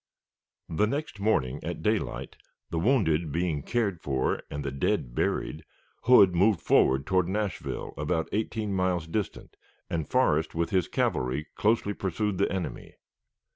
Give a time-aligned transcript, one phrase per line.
[0.67, 2.35] The next morning at daylight,
[2.71, 5.63] the wounded being cared for and the dead buried,
[6.05, 9.57] Hood moved forward toward Nashville, about eighteen miles distant,
[9.91, 12.95] and Forrest with his cavalry closely pursued the enemy.